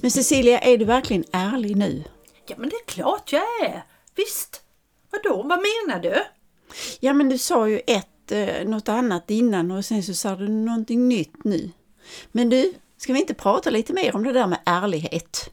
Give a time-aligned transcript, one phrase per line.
[0.00, 2.04] Men Cecilia, är du verkligen ärlig nu?
[2.46, 3.84] Ja, men det är klart jag är.
[4.14, 4.62] Visst.
[5.10, 6.24] Vadå, vad menar du?
[7.00, 10.48] Ja, men du sa ju ett, eh, något annat innan och sen så sa du
[10.48, 11.70] någonting nytt nu.
[12.32, 15.50] Men du, ska vi inte prata lite mer om det där med ärlighet?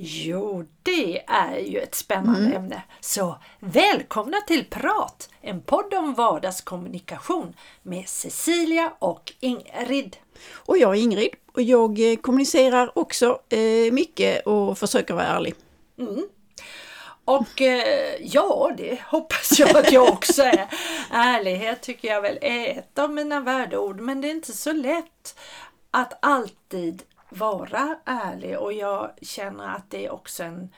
[0.00, 2.82] Jo, det är ju ett spännande ämne.
[3.00, 10.16] Så välkomna till Prat, en podd om vardagskommunikation med Cecilia och Ingrid.
[10.54, 15.54] Och jag är Ingrid och jag eh, kommunicerar också eh, mycket och försöker vara ärlig.
[17.24, 20.68] Och eh, ja, det hoppas jag att jag också är.
[21.12, 25.38] Ärlighet tycker jag väl är ett av mina värdeord, men det är inte så lätt
[25.90, 30.68] att alltid vara ärlig och jag känner att det är också en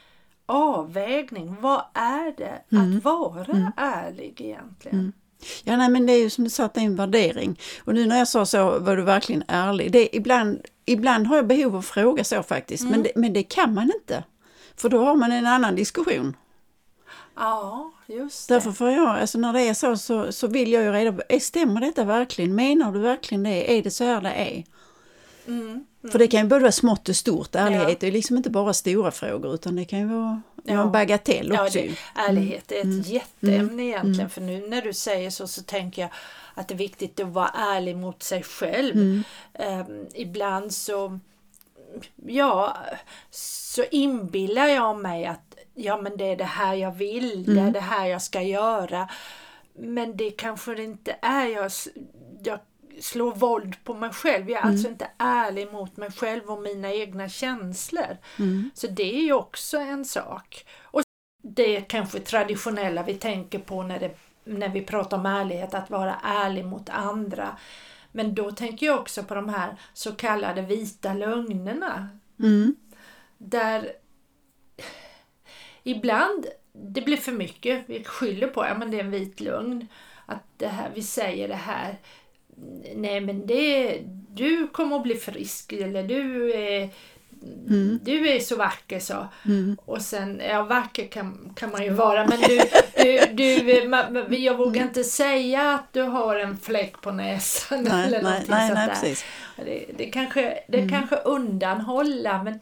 [0.46, 1.56] avvägning.
[1.60, 5.12] Vad är det att vara ärlig egentligen?
[5.64, 7.60] Ja, nej, men det är ju som du sa, att det är en värdering.
[7.84, 9.92] Och nu när jag sa så var du verkligen ärlig.
[9.92, 13.42] Det, ibland, ibland har jag behov av att fråga så faktiskt, men, det, men det
[13.42, 14.24] kan man inte.
[14.76, 16.36] För då har man en annan diskussion.
[17.36, 18.54] Ja, just det.
[18.54, 21.22] Därför får jag, alltså när det är så, så, så vill jag ju reda på,
[21.28, 22.54] är- stämmer detta verkligen?
[22.54, 23.78] Menar du verkligen det?
[23.78, 24.64] Är det så här det är?
[26.12, 27.96] För det kan ju både vara smått och stort, ärlighet Ja.
[28.00, 30.82] det är liksom inte bara stora frågor utan det kan ju vara Ja.
[30.82, 31.78] en bagatell Ja, också.
[31.78, 31.94] det, ju.
[32.28, 34.30] ärlighet är ett jätteämne egentligen.
[34.30, 36.10] För nu när du säger så så tänker jag
[36.54, 39.22] att det är viktigt att vara ärlig mot sig själv.
[39.54, 41.18] Ehm, ibland så,
[42.26, 42.76] ja,
[43.30, 47.70] så inbillar jag mig att ja men det är det här jag vill, det är
[47.70, 49.08] det här jag ska göra.
[49.78, 51.46] Men det kanske det inte är.
[51.46, 51.70] Jag,
[52.44, 52.58] jag
[53.00, 54.50] slår våld på mig själv.
[54.50, 58.16] Jag är alltså inte ärlig mot mig själv och mina egna känslor.
[58.74, 60.66] Så det är ju också en sak.
[60.82, 61.02] Och
[61.42, 66.14] det kanske traditionella vi tänker på när, det, när vi pratar om ärlighet, att vara
[66.24, 67.56] ärlig mot andra.
[68.12, 72.08] Men då tänker jag också på de här så kallade vita lögnerna.
[72.38, 72.76] Mm.
[73.38, 73.92] Där
[75.82, 77.84] ibland det blir för mycket.
[77.86, 79.86] Vi skyller på ja, men det är en vit lögn.
[80.26, 81.98] Att det här, vi säger det här.
[82.94, 83.98] Nej men det,
[84.28, 86.88] du kommer att bli frisk eller du är,
[88.02, 89.28] du är så vacker så.
[89.84, 92.60] Och sen, ja vacker kan, kan man ju vara men du,
[92.96, 98.06] du, du man, jag vågar inte säga att du har en fläck på näsan Nej,
[98.06, 98.94] eller nej, nej, sånt nej, där.
[98.94, 99.24] precis.
[99.56, 102.58] Det, det kanske, det kanske undanhålla men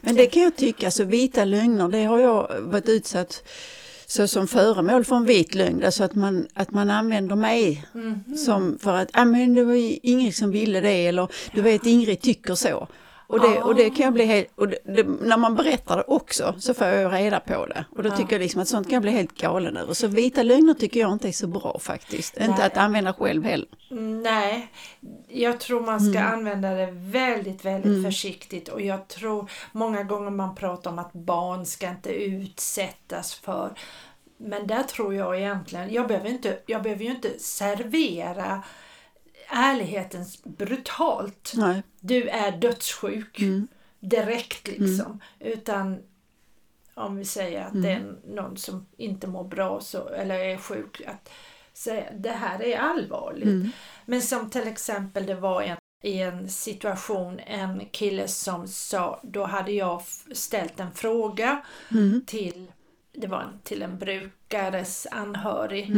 [0.00, 3.42] Men det kan jag tycka, så vita lögner, det har jag varit utsatt
[4.06, 7.84] så som föremål för en vit lögn, alltså att man, att man använder mig
[8.36, 12.20] som för att, ah, men det var Ingrid som ville det eller du vet Ingrid
[12.20, 12.88] tycker så.
[13.26, 16.04] Och det, och det kan jag bli helt, och det, det, när man berättar det
[16.06, 17.84] också så får jag reda på det.
[17.96, 19.94] Och då tycker jag liksom att sånt kan jag bli helt galen över.
[19.94, 22.36] Så vita lögner tycker jag inte är så bra faktiskt.
[22.36, 23.68] Inte att använda själv heller.
[24.22, 24.68] Nej,
[25.28, 30.54] jag tror man ska använda det väldigt, väldigt försiktigt och jag tror många gånger man
[30.54, 33.70] pratar om att barn ska inte utsättas för
[34.38, 38.62] men där tror jag egentligen, jag behöver, inte, jag behöver ju inte servera
[39.48, 41.52] ärlighetens brutalt.
[41.56, 41.82] Nej.
[42.00, 43.40] Du är dödssjuk
[44.00, 45.20] direkt liksom.
[45.40, 46.02] Utan
[46.94, 51.02] om vi säger att det är någon som inte mår bra så, eller är sjuk.
[51.06, 51.30] Att
[51.72, 53.74] säga det här är allvarligt.
[54.04, 59.44] Men som till exempel det var en, i en situation en kille som sa, då
[59.44, 60.02] hade jag
[60.32, 61.64] ställt en fråga
[62.26, 62.72] till,
[63.12, 65.92] det var en, till en brukares anhörig.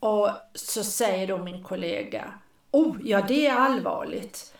[0.00, 2.32] Och så säger då min kollega,
[2.72, 4.54] oh ja det är allvarligt.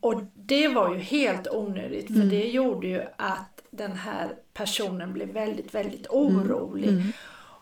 [0.00, 5.28] Och det var ju helt onödigt för det gjorde ju att den här personen blev
[5.28, 6.88] väldigt, väldigt orolig.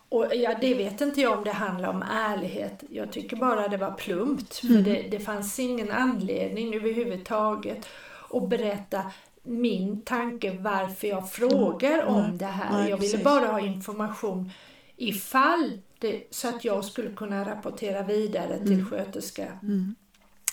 [0.08, 2.84] Och ja, det vet inte jag om det handlar om ärlighet.
[2.91, 4.54] Jag tycker bara det var plumpt.
[4.54, 7.86] För det, det fanns ingen anledning överhuvudtaget
[8.30, 9.02] att berätta
[9.42, 12.88] min tanke varför jag frågar om det här.
[12.88, 14.50] Jag ville bara ha information
[14.97, 19.58] ifall det, så att jag skulle kunna rapportera vidare till sköterska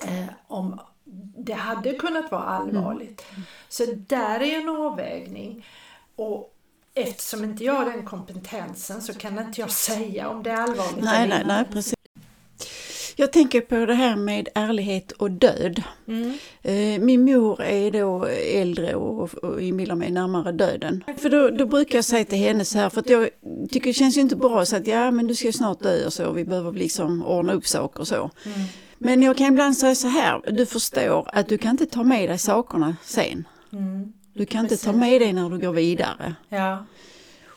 [0.05, 0.79] eh, om
[1.37, 3.25] det hade kunnat vara allvarligt.
[3.69, 5.65] Så där är en avvägning.
[6.15, 6.53] Och
[6.93, 11.03] eftersom inte jag har den kompetensen så kan inte jag säga om det är allvarligt
[11.03, 11.96] Nej, eller nej, nej, precis.
[13.19, 15.83] Jag tänker på det här med ärlighet och död.
[16.07, 16.33] Mm.
[16.61, 21.03] Eh, Min mor är då äldre och, och inbillar mig närmare döden.
[21.17, 23.29] För då, då brukar jag säga till henne så här, för att jag
[23.71, 26.05] tycker det känns ju inte bra så att ja men du ska ju snart dö
[26.05, 28.31] och så, vi behöver liksom ordna upp saker och så.
[28.97, 32.29] Men jag kan ibland säga så här, du förstår att du kan inte ta med
[32.29, 33.47] dig sakerna sen.
[33.73, 34.13] Mm.
[34.33, 36.35] Du kan inte ta med dig när du går vidare.
[36.49, 36.85] Ja.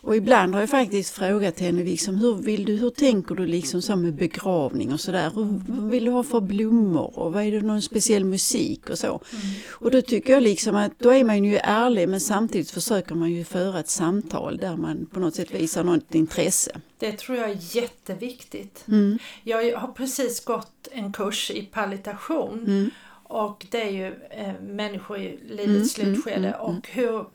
[0.03, 3.81] Och ibland har jag faktiskt frågat henne liksom, hur vill du, hur tänker du liksom
[3.81, 5.31] så med begravning och sådär?
[5.35, 9.07] Hur vill du ha för blommor och vad är det någon speciell musik och så?
[9.07, 9.21] Mm.
[9.69, 13.31] Och då tycker jag liksom att då är man ju ärlig men samtidigt försöker man
[13.31, 16.81] ju föra ett samtal där man på något sätt visar något intresse.
[16.97, 18.83] Det tror jag är jätteviktigt.
[18.87, 19.19] Mm.
[19.43, 22.89] Jag har precis gått en kurs i pallitation mm.
[23.23, 26.15] och det är ju eh, människor i livets mm.
[26.15, 26.61] slutskede mm.
[26.61, 27.25] och hur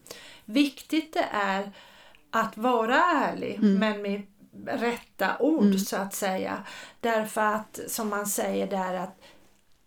[0.44, 1.72] viktigt det är
[2.30, 3.78] att vara ärlig mm.
[3.78, 4.22] men med
[4.66, 5.78] rätta ord mm.
[5.78, 6.64] så att säga.
[7.00, 9.20] Därför att som man säger där att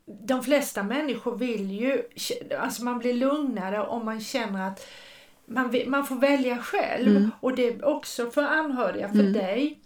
[0.05, 2.03] de flesta människor vill ju,
[2.59, 4.87] alltså man blir lugnare om man känner att
[5.45, 7.31] man, vill, man får välja själv mm.
[7.39, 9.33] och det är också för anhöriga, för mm.
[9.33, 9.79] dig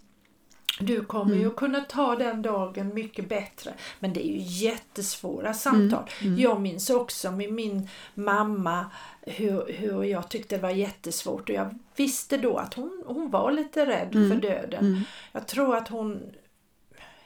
[0.80, 1.42] du kommer mm.
[1.42, 3.74] ju kunna ta den dagen mycket bättre.
[4.00, 6.04] Men det är ju jättesvåra samtal.
[6.20, 6.32] Mm.
[6.32, 6.40] Mm.
[6.42, 8.90] Jag minns också med min mamma
[9.26, 13.52] hur, hur jag tyckte det var jättesvårt och jag visste då att hon, hon var
[13.52, 14.30] lite rädd mm.
[14.30, 14.86] för döden.
[14.86, 15.00] Mm.
[15.32, 16.22] Jag tror att hon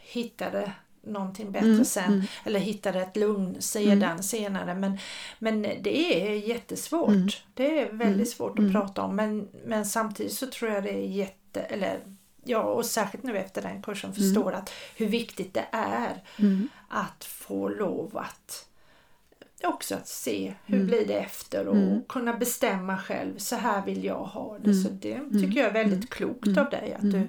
[0.00, 0.73] hittade
[1.03, 1.85] någonting bättre mm.
[1.85, 4.99] sen eller hittade ett lugn sedan senare men,
[5.39, 7.45] men det är jättesvårt.
[7.55, 11.09] Det är väldigt svårt att prata om men, men samtidigt så tror jag det är
[11.09, 12.01] jätte, eller
[12.44, 14.23] ja, och särskilt nu efter den kursen mm.
[14.23, 16.69] förstår att hur viktigt det är mm.
[16.89, 18.69] att få lov att
[19.69, 20.87] också att se hur mm.
[20.87, 22.03] blir det efter och mm.
[22.09, 23.38] kunna bestämma själv.
[23.38, 24.75] Så här vill jag ha det.
[24.75, 27.29] Så det tycker jag är väldigt klokt av dig att du,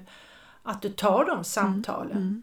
[0.62, 2.42] att du tar de samtalen.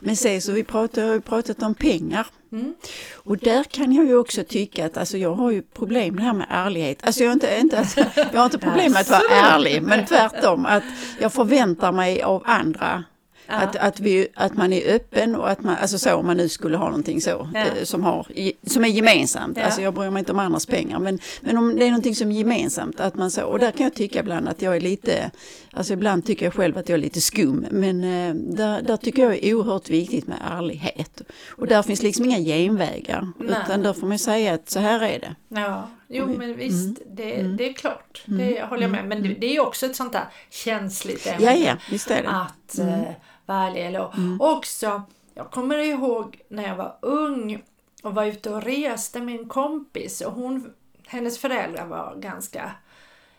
[0.00, 2.26] Men se så vi pratar, har pratat om pengar.
[2.52, 2.74] Mm.
[3.14, 6.32] Och där kan jag ju också tycka att alltså jag har ju problem det här
[6.32, 7.06] med ärlighet.
[7.06, 7.86] Alltså jag har inte, inte,
[8.32, 10.82] jag har inte problem med att vara ärlig men tvärtom att
[11.20, 13.04] jag förväntar mig av andra
[13.46, 13.54] Ja.
[13.54, 16.48] Att, att, vi, att man är öppen och att man, alltså så om man nu
[16.48, 17.60] skulle ha någonting så ja.
[17.60, 18.26] eh, som, har,
[18.66, 19.56] som är gemensamt.
[19.56, 19.64] Ja.
[19.64, 22.30] Alltså jag bryr mig inte om andras pengar men, men om det är någonting som
[22.30, 25.30] är gemensamt att man så, och där kan jag tycka ibland att jag är lite,
[25.72, 29.22] alltså ibland tycker jag själv att jag är lite skum men eh, där, där tycker
[29.22, 31.22] jag är oerhört viktigt med ärlighet.
[31.48, 33.56] Och där finns liksom inga genvägar Nej.
[33.64, 35.34] utan där får man säga att så här är det.
[35.48, 35.88] Ja.
[36.08, 37.16] Jo men visst, mm.
[37.16, 37.56] Det, mm.
[37.56, 38.22] det är klart.
[38.24, 38.68] Det mm.
[38.68, 39.06] håller jag med.
[39.08, 41.44] Men det, det är ju också ett sånt där känsligt ämne.
[41.44, 42.28] Ja, ja, visst är det.
[42.28, 43.00] Att, mm.
[43.00, 43.12] eh,
[43.46, 44.40] vara eller mm.
[44.40, 45.02] också,
[45.34, 47.62] jag kommer ihåg när jag var ung
[48.02, 50.72] och var ute och reste med en kompis och hon,
[51.06, 52.70] hennes föräldrar var ganska,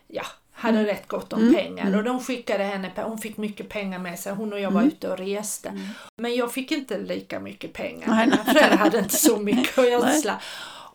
[0.06, 0.86] ja, hade mm.
[0.86, 1.54] rätt gott om mm.
[1.54, 2.04] pengar och mm.
[2.04, 4.92] de skickade henne, hon fick mycket pengar med sig, hon och jag var mm.
[4.92, 5.68] ute och reste.
[5.68, 5.88] Mm.
[6.16, 10.40] Men jag fick inte lika mycket pengar, mina föräldrar hade inte så mycket att ödsla.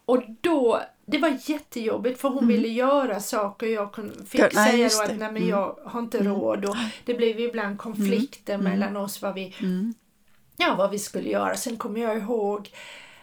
[0.06, 2.47] Och då det var jättejobbigt för hon mm.
[2.47, 5.50] ville göra saker och jag fick ja, säga nej, då att nej, men mm.
[5.50, 6.33] jag har inte mm.
[6.33, 8.63] råd och det blev ibland konflikter mm.
[8.71, 9.94] mellan oss vad vi, mm.
[10.57, 11.55] ja, vad vi skulle göra.
[11.55, 12.69] Sen kommer jag ihåg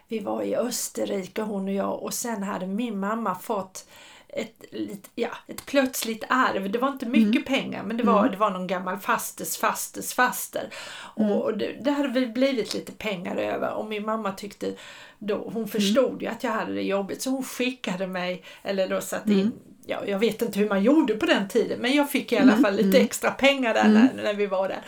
[0.09, 3.89] vi var i Österrike hon och jag och sen hade min mamma fått
[4.33, 6.71] ett, ja, ett plötsligt arv.
[6.71, 7.63] Det var inte mycket mm.
[7.63, 8.31] pengar men det var, mm.
[8.33, 10.69] det var någon gammal fastes fastes faster.
[11.17, 11.33] Mm.
[11.33, 14.73] Och det, det hade blivit lite pengar över och min mamma tyckte
[15.19, 15.69] då, hon mm.
[15.69, 19.41] förstod ju att jag hade det jobbigt så hon skickade mig, eller då satte in
[19.41, 19.53] mm.
[19.87, 22.53] Ja, jag vet inte hur man gjorde på den tiden men jag fick i alla
[22.53, 22.63] mm.
[22.63, 24.85] fall lite extra pengar där när, när vi var där.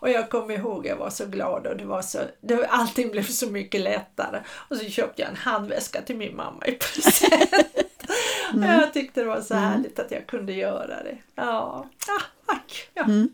[0.00, 3.22] Och jag kommer ihåg jag var så glad och det var så, det, allting blev
[3.22, 4.40] så mycket lättare.
[4.48, 7.50] Och så köpte jag en handväska till min mamma i present.
[8.54, 8.70] Mm.
[8.70, 9.70] Jag tyckte det var så mm.
[9.70, 11.18] härligt att jag kunde göra det.
[11.34, 12.88] Ja, ah, tack!
[12.94, 13.04] Ja.
[13.04, 13.28] Mm.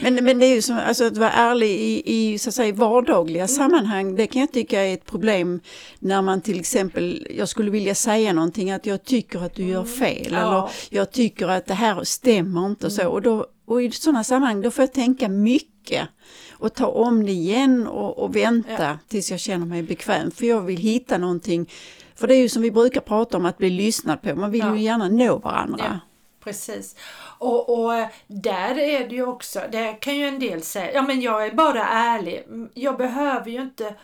[0.00, 2.72] Men, men det är ju som alltså, att vara ärlig i, i så att säga,
[2.72, 3.48] vardagliga mm.
[3.48, 4.14] sammanhang.
[4.14, 5.60] Det kan jag tycka är ett problem
[5.98, 9.80] när man till exempel, jag skulle vilja säga någonting att jag tycker att du gör
[9.80, 9.92] mm.
[9.92, 10.38] fel ja.
[10.38, 13.00] eller jag tycker att det här stämmer inte och så.
[13.00, 13.12] Mm.
[13.12, 16.08] Och, då, och i sådana sammanhang då får jag tänka mycket
[16.50, 18.98] och ta om det igen och, och vänta ja.
[19.08, 20.30] tills jag känner mig bekväm.
[20.30, 21.70] För jag vill hitta någonting
[22.18, 24.60] för det är ju som vi brukar prata om att bli lyssnad på, man vill
[24.60, 24.76] ja.
[24.76, 25.84] ju gärna nå varandra.
[25.84, 25.98] Ja,
[26.44, 26.96] precis.
[27.38, 27.92] Och, och
[28.26, 31.54] där är det ju också, där kan ju en del säga, ja men jag är
[31.54, 32.46] bara ärlig.
[32.74, 33.94] Jag behöver ju inte,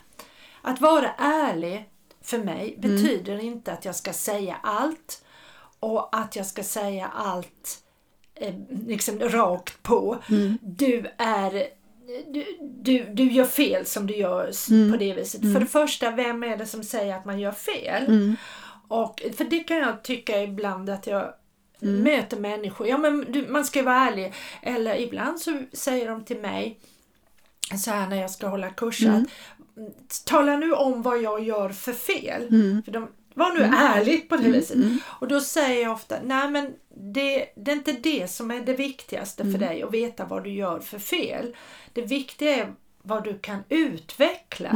[0.63, 1.91] att vara ärlig
[2.23, 2.81] för mig mm.
[2.81, 5.25] betyder inte att jag ska säga allt
[5.81, 7.83] och att jag ska säga allt
[8.35, 8.55] eh,
[8.87, 10.19] liksom rakt på.
[10.29, 10.59] Mm.
[10.63, 11.69] Du är
[12.33, 14.93] du, du, du gör fel som du gör mm.
[14.93, 15.43] på det viset.
[15.43, 15.53] Mm.
[15.53, 18.05] För det första, vem är det som säger att man gör fel?
[18.07, 18.37] Mm.
[18.89, 21.35] Och, för det kan jag tycka ibland att jag
[21.83, 22.03] mm.
[22.03, 22.87] möter människor.
[22.87, 24.35] Ja men du, man ska vara ärlig.
[24.63, 26.79] Eller ibland så säger de till mig
[27.85, 29.07] så här när jag ska hålla kurser.
[29.07, 29.27] Mm.
[30.25, 32.49] Tala nu om vad jag gör för fel.
[32.49, 32.83] Mm.
[32.83, 33.75] För de, var nu mm.
[33.75, 34.53] ärlig på det mm.
[34.53, 34.77] viset.
[34.77, 34.99] Mm.
[35.07, 38.75] Och då säger jag ofta, nej men det, det är inte det som är det
[38.75, 41.57] viktigaste för dig att veta vad du gör för fel.
[41.93, 44.71] Det viktiga är vad du kan utveckla.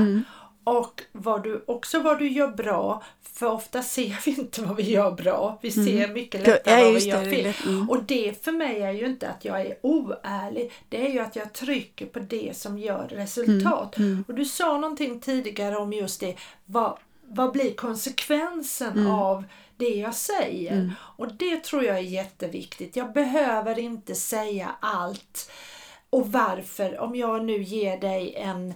[0.65, 3.03] och vad du, också vad du gör bra,
[3.39, 5.59] för ofta ser vi inte vad vi gör bra.
[5.63, 6.13] Vi ser mm.
[6.13, 7.55] mycket lättare ja, vad vi gör fel.
[7.67, 7.91] Mm.
[7.91, 11.37] Och det för mig är ju inte att jag är oärlig, det är ju att
[11.37, 13.97] jag trycker på det som gör resultat.
[13.97, 14.11] Mm.
[14.11, 14.25] mm.
[14.29, 16.99] Och du sa någonting tidigare om just det, vad,
[17.29, 19.11] vad blir konsekvensen mm.
[19.11, 19.45] av
[19.77, 20.73] det jag säger?
[20.73, 20.93] Mm.
[21.01, 22.97] Och det tror jag är jätteviktigt.
[22.97, 25.51] Jag behöver inte säga allt.
[26.11, 28.75] Och varför, om jag nu ger dig en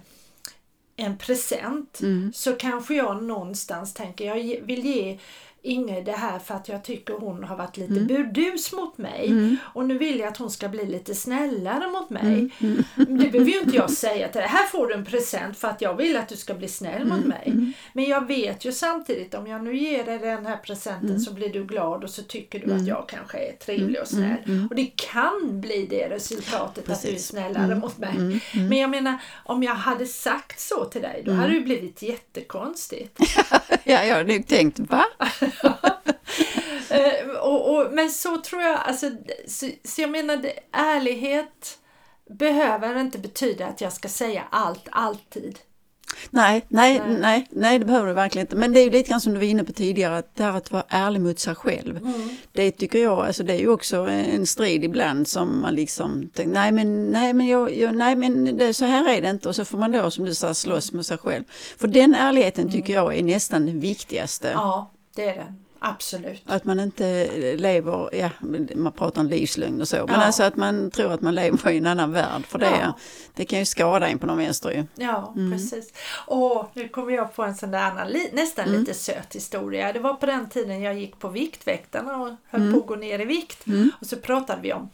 [0.96, 2.32] en present mm.
[2.34, 5.18] så kanske jag någonstans tänker jag vill ge
[5.64, 8.06] Inge det här för att jag tycker hon har varit lite mm.
[8.06, 9.56] burdus mot mig mm.
[9.62, 12.50] och nu vill jag att hon ska bli lite snällare mot mig.
[12.58, 12.84] Mm.
[12.96, 13.18] mm.
[13.18, 15.80] Det behöver ju inte jag säga till dig, här får du en present för att
[15.80, 17.28] jag vill att du ska bli snäll mot mm.
[17.28, 17.42] mig.
[17.46, 17.72] Mm.
[17.92, 21.52] Men jag vet ju samtidigt om jag nu ger dig den här presenten så blir
[21.52, 24.66] du glad och så tycker du att jag kanske är trevlig och snäll.
[24.70, 27.04] Och det kan bli det resultatet Precis.
[27.04, 28.40] att du är snällare mot mig.
[28.52, 33.18] Men jag menar om jag hade sagt så till dig då hade det blivit jättekonstigt.
[33.84, 35.04] ja, jag har nog tänkt va?
[36.90, 39.10] Eh, och, och, men så tror jag, alltså,
[39.46, 41.78] så, så jag menar det, ärlighet
[42.30, 45.58] behöver inte betyda att jag ska säga allt alltid.
[46.30, 48.56] Nej, nej, nej, nej, nej, det behöver det verkligen inte.
[48.56, 50.56] Men det är ju lite grann som du var inne på tidigare, att det här
[50.56, 51.96] att vara ärlig mot sig själv.
[51.96, 52.36] Mm.
[52.52, 56.52] Det tycker jag, alltså det är ju också en strid ibland som man liksom tänker,
[56.52, 59.56] nej men, nej men, jag, jag, nej, men det, så här är det inte och
[59.56, 61.44] så får man då som du sa slåss med sig själv.
[61.78, 63.04] För den ärligheten tycker mm.
[63.04, 64.50] jag är nästan den viktigaste.
[64.54, 65.54] Ja, det är det.
[65.84, 66.42] Absolut.
[66.46, 68.30] Att man inte lever, ja
[68.74, 70.16] man pratar om livslögn och så, men ja.
[70.16, 72.98] alltså att man tror att man lever i en annan värld för det, ja.
[73.34, 74.84] det kan ju skada en på någon vänster ju.
[74.94, 75.52] Ja mm.
[75.52, 75.92] precis.
[76.26, 78.80] Och nu kommer jag på en sån där annan, nästan mm.
[78.80, 79.92] lite söt historia.
[79.92, 82.72] Det var på den tiden jag gick på Viktväktarna och höll mm.
[82.72, 83.90] på att gå ner i vikt mm.
[84.00, 84.90] och så pratade vi om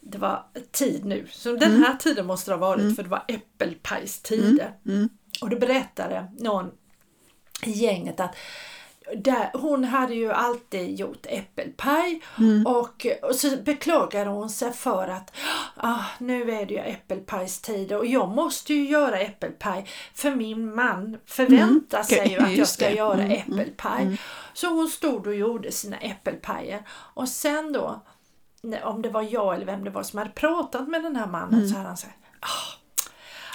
[0.00, 1.82] det var tid nu, så den mm.
[1.82, 2.94] här tiden måste det ha varit mm.
[2.94, 4.72] för det var äppelpajstider.
[5.40, 6.70] Och då berättade någon
[7.62, 8.36] i gänget att
[9.14, 12.66] där, hon hade ju alltid gjort äppelpaj mm.
[12.66, 15.32] och, och så beklagade hon sig för att
[15.76, 21.18] ah, nu är det ju äppelpajstider och jag måste ju göra äppelpaj för min man
[21.26, 22.04] förväntar mm.
[22.04, 22.94] sig ju att jag ska det.
[22.94, 23.32] göra mm.
[23.32, 24.02] äppelpaj.
[24.02, 24.16] Mm.
[24.54, 28.00] Så hon stod och gjorde sina äppelpajer och sen då
[28.82, 31.54] om det var jag eller vem det var som hade pratat med den här mannen
[31.54, 31.68] mm.
[31.68, 32.85] så hade han sagt ah,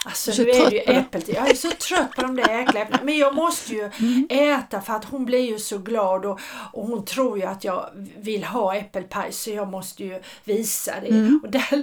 [0.04, 1.28] Alltså så nu är det ju äppelt.
[1.28, 3.02] Jag är så trött på de där jäkla äpplena.
[3.04, 4.26] Men jag måste ju mm.
[4.30, 6.40] äta för att hon blir ju så glad och,
[6.72, 11.08] och hon tror ju att jag vill ha äppelpaj så jag måste ju visa det.
[11.08, 11.40] Mm.
[11.42, 11.82] Och där,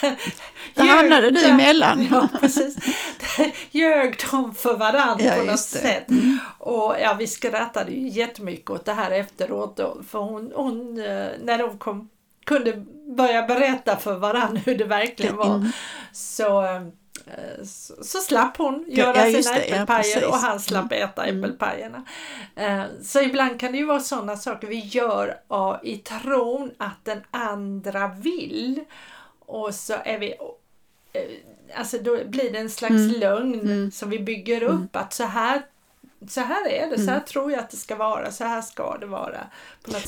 [0.00, 0.16] där,
[0.74, 2.08] där hamnade du emellan.
[2.10, 2.76] Ja precis.
[3.36, 6.10] Där ljög de för varandra ja, på något sätt.
[6.10, 6.38] Mm.
[6.58, 11.26] Och ja vi skrattade ju jättemycket åt det här efteråt då, för hon, hon eh,
[11.42, 12.08] när de kom
[12.46, 12.84] kunde
[13.16, 15.54] börja berätta för varandra hur det verkligen var.
[15.54, 15.72] Mm.
[16.12, 16.82] Så eh, Eh,
[17.64, 21.04] så, så slapp hon göra ja, sina det, äppelpajer ja, och han slapp mm.
[21.04, 21.38] äta mm.
[21.38, 22.04] äppelpajerna.
[22.56, 25.40] Eh, så ibland kan det ju vara sådana saker vi gör
[25.82, 28.84] i tron att den andra vill.
[29.46, 30.34] Och så är vi
[31.12, 31.22] eh,
[31.74, 33.20] Alltså då blir det en slags mm.
[33.20, 33.90] lögn mm.
[33.90, 34.88] som vi bygger upp mm.
[34.92, 35.62] att så här
[36.28, 38.98] så här är det, så här tror jag att det ska vara, så här ska
[38.98, 39.46] det vara.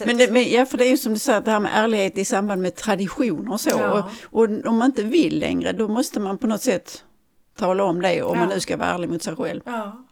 [0.06, 2.18] Men, det, men, ja, för det är ju som du säger, det här med ärlighet
[2.18, 3.70] i samband med traditioner och så.
[3.70, 4.10] Ja.
[4.30, 7.04] Och, och, om man inte vill längre, då måste man på något sätt
[7.60, 8.40] tala om det om ja.
[8.40, 9.60] man nu ska vara ärlig mot sig själv.
[9.64, 10.04] Ja,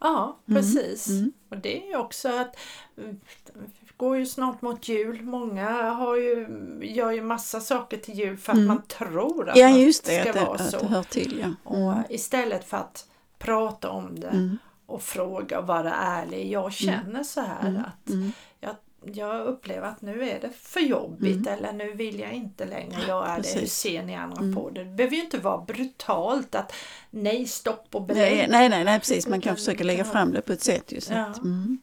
[0.00, 0.62] ja mm.
[0.62, 1.08] precis.
[1.08, 1.20] Mm.
[1.20, 1.32] Mm.
[1.48, 2.56] Och det är också att
[2.94, 5.22] det går ju snart mot jul.
[5.22, 6.46] Många har ju,
[6.82, 8.68] gör ju massa saker till jul för att mm.
[8.68, 10.78] man tror att ja, man just det, ska att vara det, så.
[10.78, 11.70] Det hör till, ja.
[11.70, 12.04] Och mm.
[12.08, 13.06] istället för att
[13.38, 14.58] prata om det mm.
[14.86, 16.50] och fråga och vara ärlig.
[16.50, 18.14] Jag känner så här att
[18.60, 21.54] jag jag upplever att nu är det för jobbigt mm.
[21.54, 23.54] eller nu vill jag inte längre göra Precis.
[23.54, 23.60] det.
[23.60, 24.54] Hur ser ni andra mm.
[24.54, 24.84] på det?
[24.84, 26.72] Det behöver ju inte vara brutalt att
[27.10, 28.36] nej, stopp och belägg.
[28.36, 29.26] Nej, nej, nej, nej, precis.
[29.26, 30.92] Man kan försöka lägga fram det på ett sätt.
[30.92, 31.34] Just ja.
[31.36, 31.78] Mm.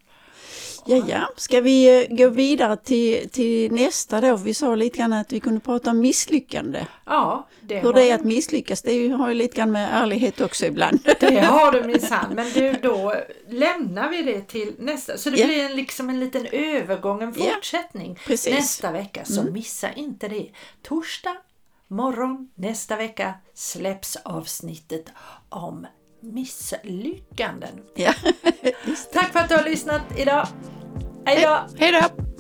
[0.86, 1.30] Ja, ja.
[1.38, 4.36] Ska vi eh, gå vidare till, till nästa då?
[4.36, 6.86] Vi sa lite grann att vi kunde prata om misslyckande.
[7.06, 10.66] Ja, det Hur det är att misslyckas, det har ju lite grann med ärlighet också
[10.66, 11.00] ibland.
[11.20, 13.14] Det har du minsann, men du, då
[13.50, 15.18] lämnar vi det till nästa.
[15.18, 15.48] Så det ja.
[15.48, 19.26] blir en, liksom en liten övergång, en fortsättning ja, nästa vecka.
[19.26, 19.54] Så mm.
[19.54, 20.50] missa inte det.
[20.84, 21.36] Torsdag
[21.88, 25.06] morgon nästa vecka släpps avsnittet
[25.50, 25.88] om
[26.20, 27.82] misslyckanden.
[27.96, 28.14] Ja,
[29.14, 30.48] Tack för att du har lyssnat idag.
[31.26, 31.68] Hej då!
[31.80, 32.35] Hej då!